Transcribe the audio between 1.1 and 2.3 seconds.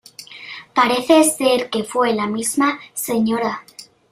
ser que fue la